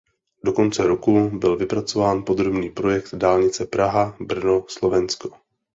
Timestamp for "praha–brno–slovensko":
3.65-5.29